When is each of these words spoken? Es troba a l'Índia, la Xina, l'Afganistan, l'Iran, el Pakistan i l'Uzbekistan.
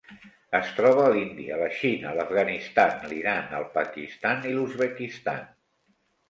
Es 0.59 0.69
troba 0.77 1.01
a 1.01 1.09
l'Índia, 1.15 1.59
la 1.63 1.67
Xina, 1.79 2.13
l'Afganistan, 2.19 3.05
l'Iran, 3.11 3.53
el 3.59 3.67
Pakistan 3.77 4.43
i 4.53 4.55
l'Uzbekistan. 4.57 5.47